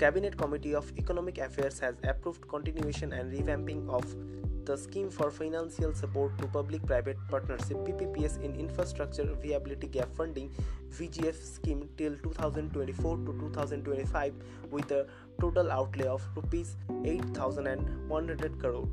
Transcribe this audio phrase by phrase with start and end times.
[0.00, 4.16] Cabinet Committee of Economic Affairs has approved continuation and revamping of
[4.64, 10.50] the Scheme for Financial Support to Public Private Partnership PPPS in Infrastructure Viability Gap Funding
[10.90, 14.32] VGF scheme till 2024 to 2025
[14.70, 15.06] with a
[15.38, 18.88] total outlay of rupees 8100 crore.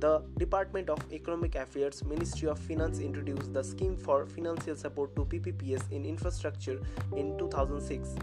[0.00, 5.24] The Department of Economic Affairs Ministry of Finance introduced the scheme for financial support to
[5.26, 6.80] PPPS in infrastructure
[7.14, 8.16] in 2006.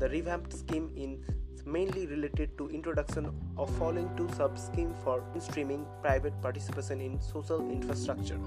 [0.00, 6.32] The revamped scheme is mainly related to introduction of following two sub-schemes for streaming private
[6.40, 8.38] participation in social infrastructure.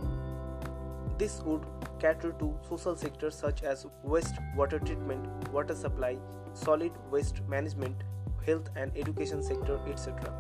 [1.20, 1.62] This would
[2.00, 6.18] cater to social sectors such as waste water treatment, water supply,
[6.56, 7.98] solid waste management,
[8.44, 10.34] health and education sector, etc.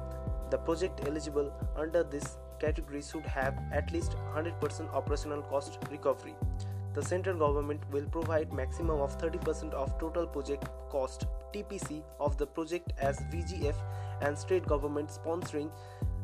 [0.49, 6.33] The project eligible under this category should have at least 100% operational cost recovery.
[6.93, 12.45] The central government will provide maximum of 30% of total project cost TPC of the
[12.45, 13.75] project as VGF
[14.21, 15.71] and state government sponsoring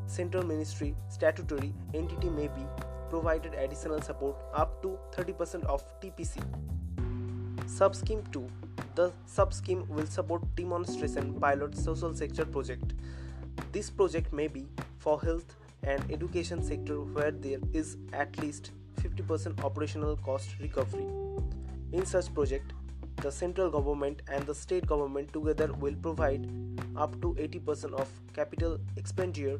[0.05, 2.65] central ministry statutory entity may be
[3.09, 6.43] provided additional support up to 30% of TPC.
[7.65, 8.47] Subscheme 2
[8.93, 12.93] The subscheme will support demonstration pilot social sector project.
[13.71, 14.67] This project may be
[14.99, 21.05] for health and education sector where there is at least 50% operational cost recovery.
[21.91, 22.73] In such project,
[23.17, 26.49] the central government and the state government together will provide
[26.95, 29.59] up to 80% of capital expenditure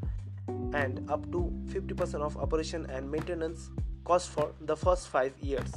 [0.74, 3.70] and up to 50% of operation and maintenance
[4.06, 5.72] cost for the first 5 years.